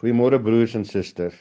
[0.00, 1.34] Goeiemôre broers en susters.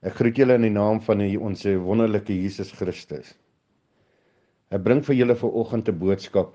[0.00, 3.34] Ek groet julle in die naam van die, ons wonderlike Jesus Christus.
[4.72, 6.54] Ek bring vir julle vanoggend 'n boodskap.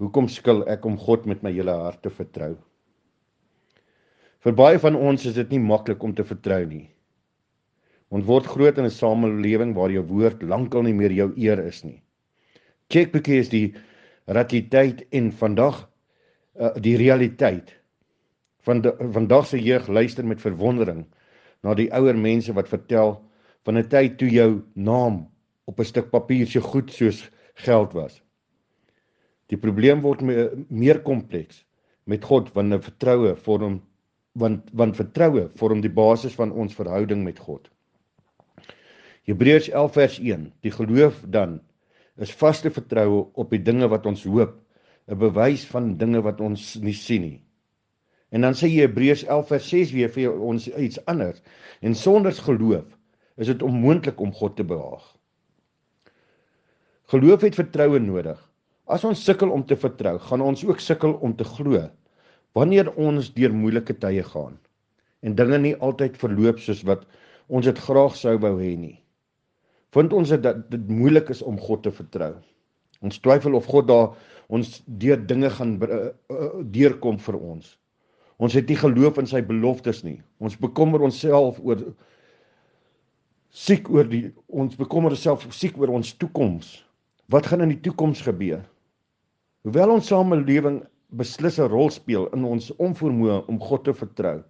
[0.00, 2.56] Hoekom skil ek om God met my hele hart te vertrou?
[4.40, 6.88] Vir baie van ons is dit nie maklik om te vertrou nie.
[8.08, 11.84] Ons word groot in 'n samelewing waar jou woord lankal nie meer jou eer is
[11.84, 12.00] nie.
[12.88, 13.74] Checkboekie is die
[14.26, 15.84] realiteit en vandag
[16.58, 17.76] uh, die realiteit
[18.66, 21.06] van vandag se jeug luister met verwondering
[21.62, 23.16] na die ouer mense wat vertel
[23.66, 25.26] van 'n tyd toe jou naam
[25.64, 28.22] op 'n stuk papier so goed soos geld was.
[29.46, 31.64] Die probleem word me, meer kompleks
[32.04, 33.82] met God wanneer vertroue vorm
[34.32, 37.70] want want vertroue vorm die basis van ons verhouding met God.
[39.26, 41.60] Hebreërs 11 vers 1 Die geloof dan
[42.16, 44.54] is vaste vertroue op die dinge wat ons hoop,
[45.08, 47.45] 'n bewys van dinge wat ons nie sien nie.
[48.34, 51.42] En dan sê Hebreërs 11 vers 6 weer vir ons iets anders.
[51.80, 52.86] En sonder geloof
[53.36, 55.04] is dit onmoontlik om God te behaag.
[57.12, 58.38] Geloof het vertroue nodig.
[58.86, 61.84] As ons sukkel om te vertrou, gaan ons ook sukkel om te glo
[62.56, 64.56] wanneer ons deur moeilike tye gaan
[65.26, 67.02] en dinge nie altyd verloop soos wat
[67.52, 68.94] ons dit graag sou wou hê nie.
[69.94, 72.32] Vind ons dat dit moeilik is om God te vertrou.
[73.04, 74.14] Ons twyfel of God daar
[74.52, 75.98] ons deur dinge gaan uh,
[76.32, 77.74] uh, deurkom vir ons.
[78.36, 80.18] Ons het nie geloof in sy beloftes nie.
[80.44, 81.80] Ons bekommer onsself oor
[83.56, 86.74] siek oor die ons bekommer onsself siek oor ons toekoms.
[87.32, 88.60] Wat gaan in die toekoms gebeur?
[89.64, 90.82] Hoewel ons samelewing
[91.16, 94.42] beslis 'n rol speel in ons onvermoë om God te vertrou.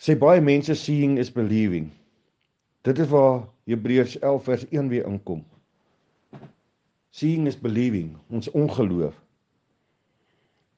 [0.00, 1.90] Sê baie mense seeing is believing.
[2.82, 5.44] Dit is waar Hebreërs 11 vers 1 weer inkom.
[7.10, 9.14] Seeing is believing, ons ongeloof.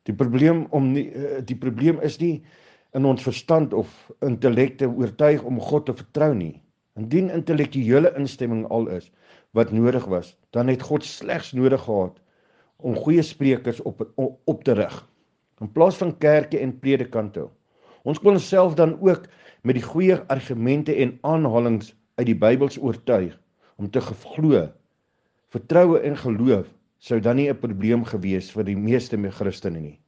[0.08, 2.42] Die probleem om nie eh, die probleem is nie
[2.97, 3.92] in ons verstand of
[4.27, 6.56] intellek te oortuig om God te vertrou nie.
[6.98, 9.08] Indien intellektuele instemming al is
[9.57, 12.18] wat nodig was, dan het God slegs nodig gehad
[12.83, 15.01] om goeie sprekers op op te rig
[15.62, 17.46] in plaas van kerke en predikante.
[18.02, 19.29] Ons kon onsself dan ook
[19.62, 23.36] met die goeie argumente en aanhalinge uit die Bybels oortuig
[23.79, 24.67] om te glo.
[25.55, 26.67] Vertroue en geloof
[27.02, 29.98] sou dan nie 'n probleem gewees vir die meeste me Christene nie.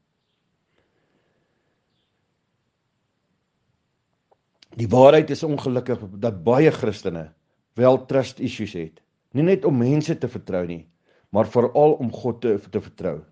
[4.76, 7.32] Die waarheid is ongelukkig dat baie Christene
[7.74, 9.00] wel trust issues het.
[9.32, 10.86] Nie net om mense te vertrou nie,
[11.30, 13.24] maar veral om God te te vertrou.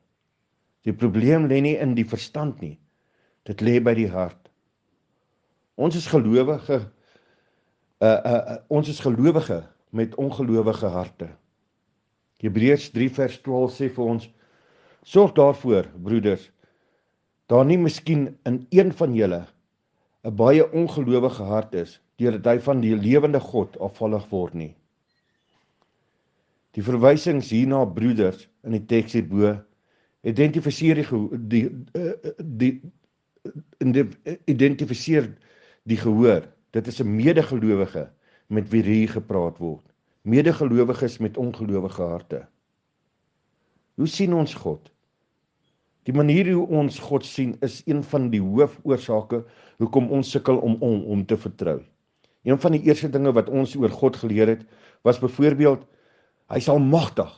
[0.83, 2.79] Die probleem lê nie in die verstand nie.
[3.47, 4.51] Dit lê by die hart.
[5.75, 6.81] Ons is gelowige
[8.03, 11.29] uh uh, uh ons is gelowige met ongelowige harte.
[12.43, 14.29] Hebreërs 3 vers 12 sê vir ons:
[15.07, 16.49] Sorg daarvoor, broeders,
[17.51, 19.45] daar nie miskien in een van julle
[20.25, 24.75] 'n baie ongelowige hart is deurdat hy van die lewende God afvallig word nie.
[26.75, 29.57] Die verwysings hierna broeders in die teks hierbo
[30.23, 31.07] identifiseer die
[31.53, 31.63] die
[32.39, 32.73] die
[33.79, 34.07] die
[34.47, 35.31] identifiseer
[35.85, 36.47] die gehoor.
[36.73, 38.11] Dit is 'n medegelowige
[38.49, 39.92] met wie hier gepraat word
[40.23, 42.47] medegelowiges met ongelowige harte.
[43.95, 44.91] Hoe sien ons God?
[46.03, 49.43] Die manier hoe ons God sien is een van die hoofoorsake
[49.83, 51.81] hoekom ons sukkel om om om te vertrou.
[52.43, 54.65] Een van die eerste dinge wat ons oor God geleer het,
[55.07, 55.87] was byvoorbeeld
[56.51, 57.31] hy sal magtig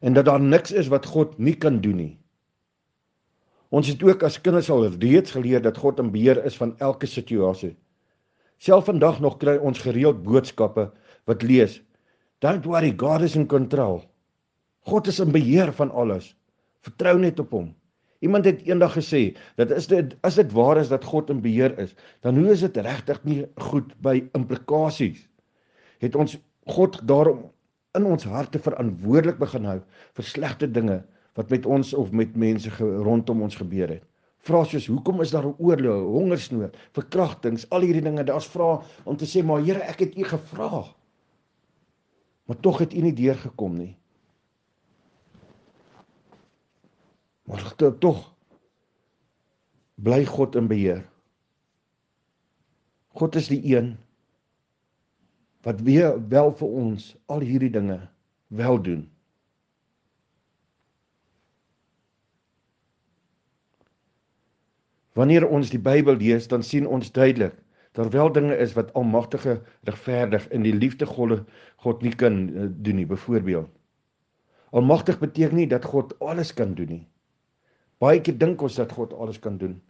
[0.00, 2.14] en dat daar niks is wat God nie kan doen nie.
[3.72, 7.06] Ons het ook as kinders al reeds geleer dat God in beheer is van elke
[7.06, 7.76] situasie.
[8.58, 10.90] Self vandag nog kry ons gereeld boodskappe
[11.30, 11.80] wat lees
[12.42, 14.00] Don't worry, God is in control.
[14.90, 16.32] God is in beheer van alles.
[16.82, 17.68] Vertrou net op hom.
[18.22, 19.20] Iemand het eendag gesê
[19.58, 21.94] dat is dit as dit waar is dat God in beheer is,
[22.26, 25.20] dan hoe is dit regtig nie goed by implikasies?
[26.02, 26.34] Het ons
[26.70, 27.44] God daarom
[27.98, 29.78] in ons harte verantwoordelik begin hou
[30.18, 31.00] vir slegte dinge
[31.38, 34.06] wat met ons of met mense rondom ons gebeur het?
[34.42, 38.26] Vra soos hoekom is daar oorlog, hongersnood, verkrachtings, al hierdie dinge?
[38.26, 40.82] Daar's vra om te sê maar Here, ek het U gevra.
[42.44, 43.96] Maar tog het U nie deurgekom nie.
[47.42, 48.34] Maar tog
[49.94, 51.02] bly God in beheer.
[53.12, 53.94] God is die een
[55.62, 58.00] wat weer wel vir ons al hierdie dinge
[58.50, 59.04] wel doen.
[65.14, 67.54] Wanneer ons die Bybel lees, dan sien ons duidelik
[67.92, 71.42] wel dinge is wat almagtige regverdig in die liefde God
[71.76, 73.70] God nie kan uh, doen nie byvoorbeeld
[74.70, 77.06] almagtig beteken nie dat God alles kan doen nie
[77.98, 79.80] baie keer dink ons dat God alles kan doen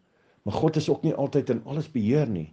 [0.43, 2.53] Maar God is ook nie altyd in alles beheer nie.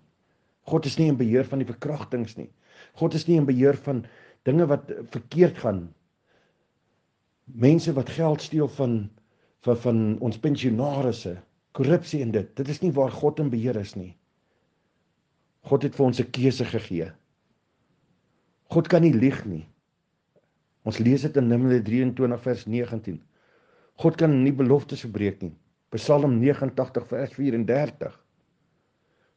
[0.70, 2.50] God is nie in beheer van die verkrachtings nie.
[2.94, 4.04] God is nie in beheer van
[4.46, 5.88] dinge wat verkeerd gaan.
[7.46, 9.10] Mense wat geld steel van
[9.66, 11.34] van van ons pensionaarsse,
[11.76, 12.52] korrupsie en dit.
[12.56, 14.14] Dit is nie waar God in beheer is nie.
[15.70, 17.12] God het vir ons 'n keuse gegee.
[18.74, 19.68] God kan nie lieg nie.
[20.86, 23.22] Ons lees dit in Numeri 23 vers 19.
[24.02, 25.56] God kan nie beloftes verbreek nie.
[25.90, 28.16] Psalm 89 vers 34.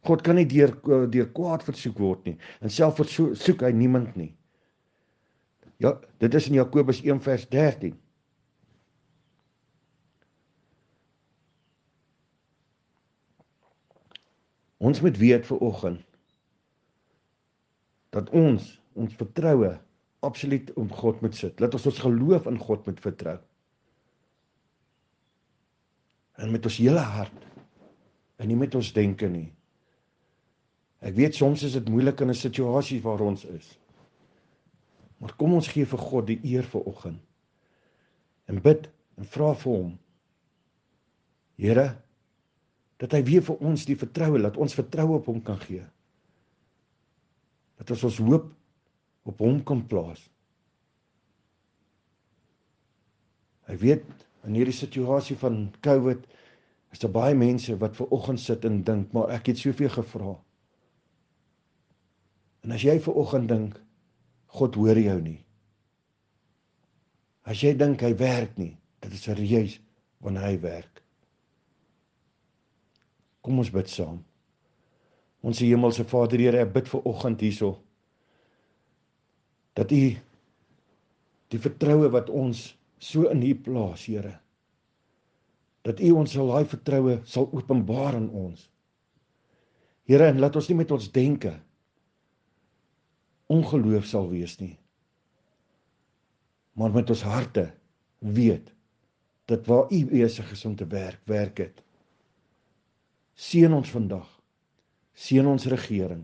[0.04, 0.72] God kan nie deur
[1.10, 4.34] deur kwaad versoek word nie en self versoek hy niemand nie.
[5.78, 7.98] Ja, dit is in Jakobus 1 vers 13.
[14.78, 16.11] Ons moet weet vir oggend
[18.12, 19.72] dat ons ons vertroue
[20.22, 21.60] absoluut op God moet sit.
[21.60, 23.38] Laat ons ons geloof in God moet vertrou.
[26.40, 27.48] En met ons hele hart
[28.42, 29.48] en nie met ons denke nie.
[31.02, 33.78] Ek weet soms is dit moeilik in 'n situasie waar ons is.
[35.18, 37.20] Maar kom ons gee vir God die eer vir oggend.
[38.46, 39.98] En bid en vra vir hom.
[41.56, 41.96] Here,
[42.96, 45.84] dat hy weer vir ons die vertroue laat ons vertroue op hom kan gee.
[47.82, 48.46] Dat ons ons hoop
[49.26, 50.22] op hom kan plaas.
[53.66, 54.06] Ek weet
[54.46, 56.24] in hierdie situasie van COVID
[56.94, 60.34] is daar baie mense wat ver oggend sit en dink, maar ek het soveel gevra.
[62.62, 63.78] En as jy ver oggend dink
[64.52, 65.40] God hoor jou nie.
[67.48, 69.78] As jy dink hy werk nie, dit is serieus
[70.22, 71.00] wanneer hy werk.
[73.42, 74.20] Kom ons bid saam.
[75.42, 77.76] Ons hemelse Vader, Here, ek bid vir oggend hierso
[79.78, 80.02] dat U
[81.52, 84.34] die vertroue wat ons so in U plaas, Here,
[85.82, 88.68] dat U ons sal daai vertroue sal openbaar in ons.
[90.08, 91.54] Here, en laat ons nie met ons denke
[93.52, 94.76] ongeloof sal wees nie.
[96.78, 97.66] Maar met ons harte
[98.18, 98.70] weet
[99.50, 101.82] dat waar U besig is om te werk, werk dit.
[103.34, 104.28] Seën ons vandag.
[105.14, 106.22] Seën ons regering.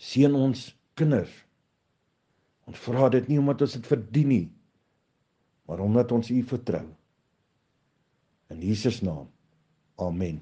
[0.00, 0.64] Seën ons
[0.98, 1.32] kinders.
[2.70, 4.46] Ons vra dit nie omdat ons dit verdien nie,
[5.68, 6.84] maar omdat ons U vertrou.
[8.52, 9.28] In Jesus naam.
[10.00, 10.40] Amen.